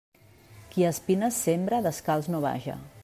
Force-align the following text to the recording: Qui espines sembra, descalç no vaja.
Qui 0.71 0.87
espines 0.87 1.37
sembra, 1.49 1.83
descalç 1.91 2.31
no 2.37 2.41
vaja. 2.49 2.79